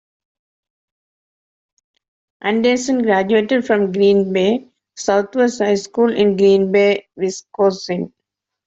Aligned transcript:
Anderson 2.41 3.03
graduated 3.03 3.67
from 3.67 3.91
Green 3.91 4.33
Bay 4.33 4.67
Southwest 4.95 5.59
High 5.61 5.75
School 5.75 6.11
in 6.11 6.35
Green 6.35 6.71
Bay, 6.71 7.07
Wisconsin. 7.15 8.11